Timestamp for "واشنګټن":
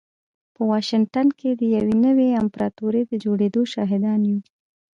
0.71-1.27